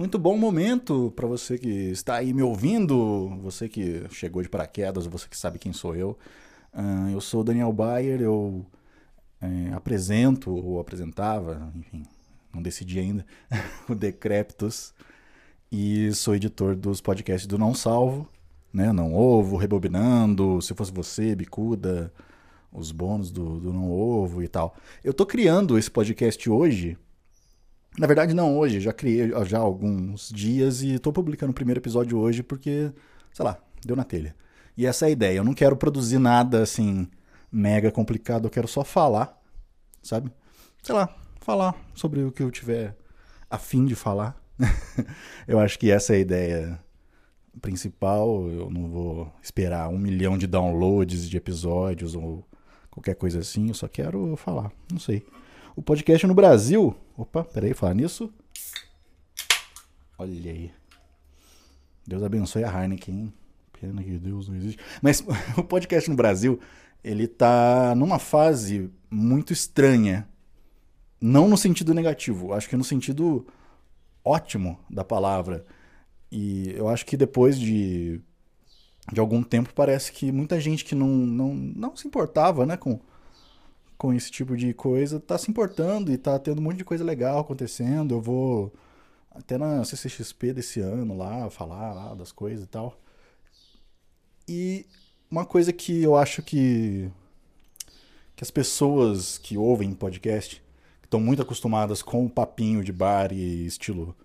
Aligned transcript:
Muito 0.00 0.18
bom 0.18 0.34
momento 0.34 1.12
para 1.14 1.26
você 1.26 1.58
que 1.58 1.68
está 1.68 2.14
aí 2.14 2.32
me 2.32 2.40
ouvindo, 2.40 3.38
você 3.42 3.68
que 3.68 4.02
chegou 4.08 4.42
de 4.42 4.48
paraquedas, 4.48 5.04
você 5.04 5.28
que 5.28 5.36
sabe 5.36 5.58
quem 5.58 5.74
sou 5.74 5.94
eu. 5.94 6.16
Uh, 6.72 7.10
eu 7.12 7.20
sou 7.20 7.44
Daniel 7.44 7.70
Bayer, 7.70 8.22
eu 8.22 8.64
é, 9.42 9.74
apresento 9.74 10.50
ou 10.50 10.80
apresentava, 10.80 11.70
enfim, 11.76 12.02
não 12.50 12.62
decidi 12.62 12.98
ainda, 12.98 13.26
o 13.90 13.94
Decréptos 13.94 14.94
e 15.70 16.10
sou 16.14 16.34
editor 16.34 16.74
dos 16.74 17.02
podcasts 17.02 17.46
do 17.46 17.58
Não 17.58 17.74
Salvo, 17.74 18.26
né? 18.72 18.94
Não 18.94 19.14
Ovo, 19.14 19.58
Rebobinando, 19.58 20.62
Se 20.62 20.72
Fosse 20.72 20.92
Você, 20.92 21.36
Bicuda, 21.36 22.10
os 22.72 22.90
bônus 22.90 23.30
do, 23.30 23.60
do 23.60 23.70
Não 23.70 23.92
Ovo 23.92 24.42
e 24.42 24.48
tal. 24.48 24.74
Eu 25.04 25.12
tô 25.12 25.26
criando 25.26 25.76
esse 25.76 25.90
podcast 25.90 26.48
hoje 26.48 26.96
na 28.00 28.06
verdade, 28.06 28.32
não 28.32 28.56
hoje, 28.56 28.80
já 28.80 28.94
criei 28.94 29.30
já 29.44 29.58
há 29.58 29.60
alguns 29.60 30.30
dias 30.30 30.80
e 30.80 30.94
estou 30.94 31.12
publicando 31.12 31.52
o 31.52 31.54
primeiro 31.54 31.80
episódio 31.80 32.18
hoje 32.18 32.42
porque, 32.42 32.90
sei 33.30 33.44
lá, 33.44 33.58
deu 33.84 33.94
na 33.94 34.04
telha. 34.04 34.34
E 34.74 34.86
essa 34.86 35.04
é 35.04 35.08
a 35.08 35.10
ideia. 35.10 35.36
Eu 35.36 35.44
não 35.44 35.52
quero 35.52 35.76
produzir 35.76 36.18
nada 36.18 36.62
assim 36.62 37.06
mega 37.52 37.90
complicado, 37.90 38.46
eu 38.46 38.50
quero 38.50 38.66
só 38.66 38.82
falar, 38.84 39.38
sabe? 40.02 40.32
Sei 40.82 40.94
lá, 40.94 41.14
falar 41.42 41.74
sobre 41.94 42.22
o 42.22 42.32
que 42.32 42.42
eu 42.42 42.50
tiver 42.50 42.96
a 43.50 43.58
fim 43.58 43.84
de 43.84 43.94
falar. 43.94 44.34
eu 45.46 45.60
acho 45.60 45.78
que 45.78 45.90
essa 45.90 46.14
é 46.14 46.16
a 46.16 46.20
ideia 46.20 46.80
principal. 47.60 48.48
Eu 48.48 48.70
não 48.70 48.88
vou 48.88 49.30
esperar 49.42 49.90
um 49.90 49.98
milhão 49.98 50.38
de 50.38 50.46
downloads 50.46 51.28
de 51.28 51.36
episódios 51.36 52.14
ou 52.14 52.46
qualquer 52.90 53.14
coisa 53.14 53.40
assim. 53.40 53.68
Eu 53.68 53.74
só 53.74 53.86
quero 53.86 54.36
falar. 54.36 54.72
Não 54.90 54.98
sei. 54.98 55.22
O 55.76 55.82
podcast 55.82 56.26
no 56.26 56.34
Brasil. 56.34 56.96
Opa, 57.20 57.44
peraí, 57.44 57.74
falar 57.74 57.92
nisso. 57.92 58.32
Olha 60.16 60.50
aí. 60.50 60.72
Deus 62.06 62.22
abençoe 62.22 62.64
a 62.64 62.82
Heineken, 62.82 63.14
hein? 63.14 63.32
Pena 63.78 64.02
que 64.02 64.16
Deus 64.16 64.48
não 64.48 64.56
existe. 64.56 64.82
Mas 65.02 65.22
o 65.54 65.62
podcast 65.62 66.08
no 66.08 66.16
Brasil, 66.16 66.58
ele 67.04 67.28
tá 67.28 67.94
numa 67.94 68.18
fase 68.18 68.90
muito 69.10 69.52
estranha. 69.52 70.26
Não 71.20 71.46
no 71.46 71.58
sentido 71.58 71.92
negativo, 71.92 72.54
acho 72.54 72.70
que 72.70 72.76
no 72.76 72.84
sentido 72.84 73.46
ótimo 74.24 74.80
da 74.88 75.04
palavra. 75.04 75.66
E 76.32 76.70
eu 76.70 76.88
acho 76.88 77.04
que 77.04 77.18
depois 77.18 77.60
de, 77.60 78.18
de 79.12 79.20
algum 79.20 79.42
tempo 79.42 79.74
parece 79.74 80.10
que 80.10 80.32
muita 80.32 80.58
gente 80.58 80.86
que 80.86 80.94
não, 80.94 81.08
não, 81.08 81.54
não 81.54 81.94
se 81.94 82.08
importava 82.08 82.64
né, 82.64 82.78
com, 82.78 82.98
com 84.00 84.14
esse 84.14 84.30
tipo 84.30 84.56
de 84.56 84.72
coisa 84.72 85.20
tá 85.20 85.36
se 85.36 85.50
importando 85.50 86.10
e 86.10 86.16
tá 86.16 86.38
tendo 86.38 86.58
um 86.58 86.62
monte 86.64 86.78
de 86.78 86.84
coisa 86.86 87.04
legal 87.04 87.40
acontecendo. 87.40 88.14
Eu 88.14 88.20
vou 88.22 88.72
até 89.30 89.58
na 89.58 89.84
CCXP 89.84 90.54
desse 90.54 90.80
ano 90.80 91.14
lá 91.14 91.50
falar 91.50 91.92
lá 91.92 92.14
das 92.14 92.32
coisas 92.32 92.64
e 92.64 92.66
tal. 92.66 92.98
E 94.48 94.86
uma 95.30 95.44
coisa 95.44 95.70
que 95.70 96.02
eu 96.02 96.16
acho 96.16 96.42
que 96.42 97.10
que 98.34 98.42
as 98.42 98.50
pessoas 98.50 99.36
que 99.36 99.58
ouvem 99.58 99.92
podcast 99.92 100.62
que 101.02 101.06
estão 101.06 101.20
muito 101.20 101.42
acostumadas 101.42 102.00
com 102.00 102.24
o 102.24 102.30
papinho 102.30 102.82
de 102.82 102.92
bar 102.92 103.30
e 103.34 103.66
estilo 103.66 104.16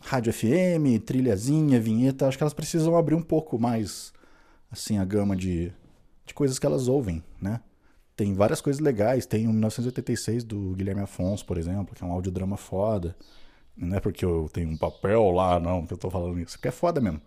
rádio 0.00 0.32
FM, 0.32 1.04
trilhazinha, 1.04 1.78
vinheta, 1.78 2.26
acho 2.26 2.38
que 2.38 2.42
elas 2.42 2.54
precisam 2.54 2.96
abrir 2.96 3.16
um 3.16 3.22
pouco 3.22 3.58
mais 3.58 4.14
assim 4.70 4.96
a 4.96 5.04
gama 5.04 5.36
de, 5.36 5.70
de 6.24 6.32
coisas 6.32 6.58
que 6.58 6.64
elas 6.64 6.88
ouvem, 6.88 7.22
né? 7.38 7.60
Tem 8.16 8.34
várias 8.34 8.60
coisas 8.60 8.80
legais. 8.80 9.26
Tem 9.26 9.46
o 9.46 9.50
1986 9.50 10.44
do 10.44 10.74
Guilherme 10.74 11.02
Afonso, 11.02 11.44
por 11.44 11.58
exemplo, 11.58 11.94
que 11.94 12.02
é 12.02 12.06
um 12.06 12.12
audiodrama 12.12 12.56
foda. 12.56 13.16
Não 13.76 13.96
é 13.96 14.00
porque 14.00 14.24
eu 14.24 14.48
tenho 14.52 14.70
um 14.70 14.76
papel 14.76 15.30
lá, 15.30 15.58
não, 15.58 15.84
que 15.86 15.92
eu 15.92 15.98
tô 15.98 16.10
falando 16.10 16.38
isso, 16.38 16.52
porque 16.52 16.68
é 16.68 16.72
foda 16.72 17.00
mesmo. 17.00 17.20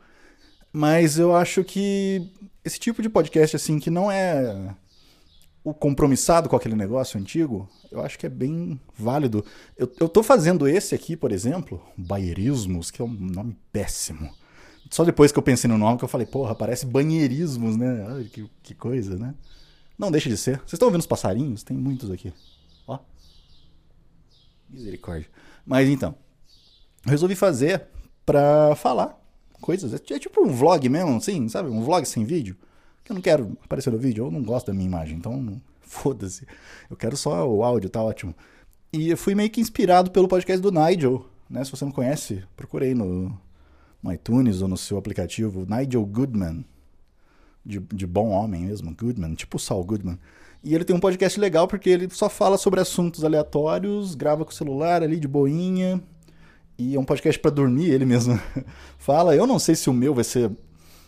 Mas 0.72 1.18
eu 1.18 1.36
acho 1.36 1.64
que 1.64 2.32
esse 2.64 2.80
tipo 2.80 3.02
de 3.02 3.10
podcast, 3.10 3.56
assim, 3.56 3.80
que 3.80 3.90
não 3.90 4.12
é 4.12 4.76
o 5.64 5.74
compromissado 5.74 6.48
com 6.48 6.56
aquele 6.56 6.76
negócio 6.76 7.20
antigo, 7.20 7.70
eu 7.92 8.02
acho 8.02 8.18
que 8.18 8.26
é 8.26 8.30
bem 8.30 8.80
válido. 8.96 9.44
Eu, 9.78 9.92
eu 10.00 10.08
tô 10.08 10.24
fazendo 10.24 10.68
esse 10.68 10.96
aqui, 10.96 11.18
por 11.18 11.32
exemplo, 11.32 11.82
Baierismos, 11.98 12.90
que 12.90 13.02
é 13.02 13.06
um 13.06 13.10
nome 13.10 13.58
péssimo. 13.72 14.30
Só 14.90 15.04
depois 15.04 15.34
que 15.34 15.40
eu 15.40 15.44
pensei 15.44 15.70
no 15.70 15.78
nome 15.78 15.98
que 15.98 16.06
eu 16.06 16.10
falei, 16.10 16.26
porra, 16.26 16.56
parece 16.56 16.86
banheirismos, 16.86 17.76
né? 17.76 18.06
Ai, 18.10 18.24
que, 18.26 18.50
que 18.64 18.74
coisa, 18.74 19.18
né? 19.18 19.34
Não 19.98 20.12
deixa 20.12 20.30
de 20.30 20.38
ser. 20.38 20.58
Vocês 20.60 20.74
estão 20.74 20.88
ouvindo 20.88 21.02
os 21.02 21.08
passarinhos? 21.08 21.64
Tem 21.64 21.76
muitos 21.76 22.12
aqui. 22.12 22.32
Ó. 22.88 23.00
Misericórdia. 24.70 25.30
Mas 25.66 25.90
então, 25.90 26.16
resolvi 27.06 27.36
fazer 27.36 27.88
pra 28.26 28.76
falar 28.76 29.20
coisas. 29.60 29.94
É, 29.94 30.14
é 30.14 30.20
tipo 30.20 30.42
um 30.42 30.52
vlog 30.52 30.88
mesmo, 30.88 31.18
assim, 31.18 31.50
sabe? 31.50 31.70
Um 31.70 31.82
vlog 31.82 32.06
sem 32.06 32.24
vídeo. 32.24 32.56
Que 33.04 33.12
eu 33.12 33.16
não 33.16 33.22
quero 33.22 33.58
aparecer 33.64 33.92
no 33.92 33.98
vídeo, 33.98 34.26
eu 34.26 34.32
não 34.32 34.44
gosto 34.44 34.68
da 34.68 34.74
minha 34.74 34.86
imagem, 34.86 35.18
então 35.18 35.62
foda-se. 35.82 36.46
Eu 36.90 36.96
quero 36.96 37.18
só 37.18 37.50
o 37.50 37.64
áudio, 37.64 37.90
tá 37.90 38.02
ótimo. 38.04 38.36
E 38.94 39.10
eu 39.10 39.18
fui 39.18 39.34
meio 39.34 39.50
que 39.50 39.62
inspirado 39.62 40.12
pelo 40.12 40.28
podcast 40.28 40.62
do 40.62 40.72
Nigel, 40.72 41.26
né? 41.50 41.64
Se 41.64 41.72
você 41.72 41.86
não 41.86 41.92
conhece, 41.92 42.44
procurei 42.56 42.94
no, 42.94 43.38
no 44.02 44.14
iTunes 44.14 44.62
ou 44.62 44.68
no 44.68 44.78
seu 44.78 44.98
aplicativo, 44.98 45.66
Nigel 45.66 46.06
Goodman 46.06 46.64
de, 47.68 47.80
de 47.80 48.08
bom 48.08 48.30
homem 48.30 48.62
mesmo, 48.62 48.96
Goodman, 48.96 49.36
tipo 49.36 49.58
o 49.58 49.60
Saul 49.60 49.84
Goodman. 49.84 50.18
E 50.64 50.74
ele 50.74 50.86
tem 50.86 50.96
um 50.96 51.00
podcast 51.00 51.40
legal 51.40 51.68
porque 51.68 51.90
ele 51.90 52.10
só 52.10 52.30
fala 52.30 52.58
sobre 52.58 52.80
assuntos 52.80 53.24
aleatórios, 53.24 54.16
grava 54.16 54.46
com 54.46 54.52
o 54.52 54.54
celular 54.54 55.04
ali 55.04 55.20
de 55.20 55.28
boinha. 55.28 56.02
E 56.78 56.96
é 56.96 57.00
um 57.00 57.04
podcast 57.04 57.40
para 57.40 57.52
dormir, 57.52 57.90
ele 57.90 58.06
mesmo 58.06 58.40
fala. 58.98 59.36
Eu 59.36 59.46
não 59.46 59.60
sei 59.60 59.76
se 59.76 59.90
o 59.90 59.94
meu 59.94 60.14
vai 60.14 60.24
ser 60.24 60.50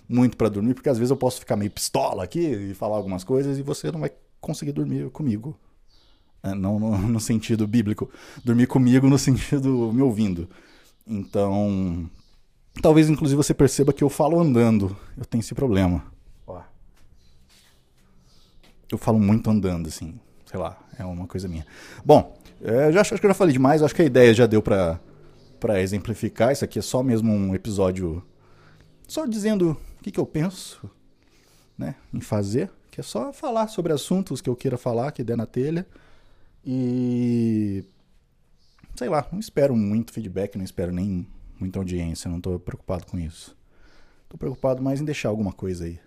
muito 0.08 0.36
para 0.36 0.50
dormir, 0.50 0.74
porque 0.74 0.90
às 0.90 0.97
vezes 0.97 1.12
eu 1.12 1.18
posso 1.18 1.40
ficar 1.40 1.56
meio 1.56 1.72
pistola 1.72 2.24
aqui 2.24 2.40
e 2.40 2.74
falar 2.74 2.97
algumas 2.97 3.24
coisas 3.24 3.58
e 3.58 3.62
você 3.62 3.91
não 3.91 4.00
vai 4.02 4.12
conseguir 4.41 4.72
dormir 4.72 5.09
comigo. 5.12 5.58
É, 6.44 6.53
não 6.53 6.80
no, 6.80 6.97
no, 7.08 7.20
sentido 7.20 7.68
bíblico. 7.68 8.09
Dormir 8.44 8.68
comigo 8.68 9.08
no 9.09 9.18
sentido 9.20 9.91
me 9.94 10.02
ouvindo. 10.02 10.50
Então, 11.08 12.09
talvez 12.81 13.09
inclusive 13.09 13.38
você 13.38 13.53
perceba 13.53 13.94
que 13.94 14.03
eu 14.03 14.09
falo 14.09 14.40
andando. 14.40 14.96
Eu 15.18 15.26
tenho 15.26 15.41
esse 15.41 15.56
problema 15.56 16.19
eu 18.92 18.98
falo 18.98 19.20
muito 19.20 19.50
andando, 19.50 19.88
assim. 19.88 20.20
Sei 20.46 20.60
lá, 20.60 20.78
é 20.98 21.06
uma 21.06 21.28
coisa 21.28 21.48
minha. 21.48 21.66
Bom, 22.04 22.38
é, 22.62 22.92
já 22.92 23.02
acho, 23.02 23.16
que 23.16 23.26
eu 23.26 23.30
já 23.30 23.34
falei 23.34 23.54
demais. 23.54 23.84
Acho 23.84 23.94
que 23.94 24.02
a 24.02 24.06
ideia 24.06 24.34
já 24.34 24.48
deu 24.48 24.62
pra, 24.62 25.00
pra 25.60 25.82
exemplificar. 25.82 26.52
Isso 26.52 26.66
aqui 26.66 26.80
é 26.80 26.82
só 26.82 27.04
mesmo 27.04 27.32
um 27.32 27.54
episódio 27.54 28.24
só 29.08 29.26
dizendo 29.26 29.78
o 30.00 30.04
que, 30.04 30.12
que 30.12 30.20
eu 30.20 30.26
penso 30.26 30.90
né, 31.78 31.96
em 32.14 32.20
fazer. 32.20 32.72
Que 32.90 33.00
é 33.00 33.04
só 33.04 33.32
falar 33.32 33.68
sobre 33.68 33.94
assuntos 33.94 34.42
que 34.42 34.50
eu 34.50 34.56
queira 34.56 34.78
falar, 34.78 35.12
que 35.12 35.24
der 35.24 35.38
na 35.38 35.46
telha. 35.46 35.86
E. 36.66 37.84
Sei 38.96 39.08
lá, 39.08 39.26
não 39.32 39.40
espero 39.40 39.76
muito 39.76 40.12
feedback, 40.12 40.58
não 40.58 40.66
espero 40.66 40.92
nem 40.92 41.26
muita 41.58 41.80
audiência, 41.80 42.30
não 42.30 42.38
estou 42.38 42.60
preocupado 42.60 43.06
com 43.06 43.18
isso. 43.18 43.56
Estou 44.24 44.38
preocupado 44.38 44.82
mais 44.82 45.00
em 45.00 45.06
deixar 45.06 45.30
alguma 45.30 45.54
coisa 45.54 45.86
aí 45.86 46.00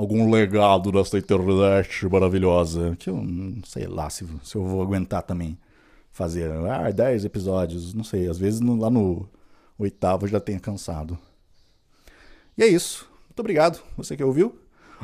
algum 0.00 0.30
legado 0.30 0.90
dessa 0.90 1.18
internet 1.18 2.08
maravilhosa. 2.08 2.96
Que 2.98 3.10
eu 3.10 3.16
não 3.16 3.62
sei 3.64 3.86
lá 3.86 4.08
se, 4.08 4.26
se 4.42 4.56
eu 4.56 4.64
vou 4.64 4.82
aguentar 4.82 5.22
também 5.22 5.58
fazer. 6.10 6.50
Ah, 6.68 6.90
10 6.90 7.24
episódios, 7.24 7.92
não 7.92 8.04
sei. 8.04 8.28
Às 8.28 8.38
vezes 8.38 8.60
no, 8.60 8.76
lá 8.76 8.88
no 8.88 9.28
oitavo 9.78 10.26
já 10.26 10.40
tenha 10.40 10.58
cansado. 10.58 11.18
E 12.56 12.62
é 12.62 12.66
isso. 12.66 13.06
Muito 13.28 13.40
obrigado, 13.40 13.82
você 13.96 14.16
que 14.16 14.24
ouviu. 14.24 14.58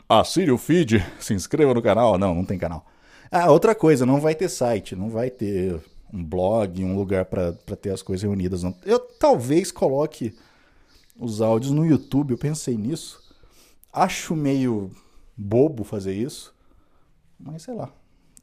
Assine 0.08 0.50
o 0.50 0.58
feed, 0.58 1.04
se 1.20 1.34
inscreva 1.34 1.74
no 1.74 1.82
canal. 1.82 2.18
Não, 2.18 2.34
não 2.34 2.44
tem 2.44 2.59
canal. 2.59 2.86
Ah, 3.30 3.50
outra 3.50 3.74
coisa, 3.74 4.06
não 4.06 4.21
vai 4.21 4.34
ter 4.34 4.48
site, 4.48 4.94
não 4.97 5.10
vai 5.10 5.30
ter 5.30 5.80
um 6.12 6.24
blog, 6.24 6.82
um 6.84 6.97
lugar 6.97 7.24
para 7.26 7.53
ter 7.80 7.91
as 7.91 8.03
coisas 8.03 8.22
reunidas. 8.22 8.62
Não. 8.62 8.74
Eu 8.84 8.98
talvez 8.98 9.71
coloque 9.71 10.34
os 11.18 11.41
áudios 11.41 11.72
no 11.72 11.84
YouTube, 11.84 12.32
eu 12.32 12.38
pensei 12.38 12.76
nisso. 12.76 13.25
Acho 13.97 14.37
meio 14.37 14.91
bobo 15.34 15.83
fazer 15.83 16.15
isso, 16.15 16.54
mas 17.41 17.63
sei 17.63 17.72
lá, 17.72 17.91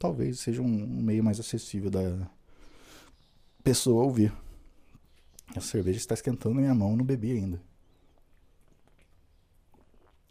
talvez 0.00 0.40
seja 0.40 0.60
um 0.60 0.66
meio 0.66 1.22
mais 1.22 1.38
acessível 1.38 1.88
da 1.88 2.28
pessoa 3.62 4.02
ouvir. 4.02 4.32
A 5.54 5.60
cerveja 5.60 5.98
está 5.98 6.12
esquentando 6.12 6.56
minha 6.56 6.74
mão, 6.74 6.96
não 6.96 7.04
bebi 7.04 7.30
ainda. 7.30 7.62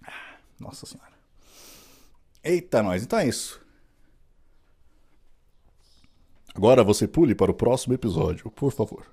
Ah, 0.06 0.40
nossa 0.60 0.86
senhora. 0.86 1.14
Eita, 2.44 2.84
nós, 2.84 3.04
então 3.04 3.18
é 3.18 3.26
isso. 3.26 3.66
Agora 6.54 6.84
você 6.84 7.08
pule 7.08 7.34
para 7.34 7.50
o 7.50 7.54
próximo 7.56 7.94
episódio, 7.94 8.52
por 8.52 8.74
favor. 8.74 9.08